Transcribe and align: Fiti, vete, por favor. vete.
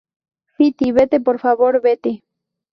Fiti, 0.55 0.91
vete, 0.91 1.19
por 1.27 1.37
favor. 1.37 1.79
vete. 1.87 2.23